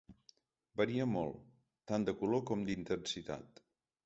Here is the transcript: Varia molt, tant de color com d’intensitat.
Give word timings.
Varia 0.81 1.05
molt, 1.11 1.43
tant 1.93 2.09
de 2.09 2.17
color 2.23 2.43
com 2.49 2.65
d’intensitat. 2.71 3.65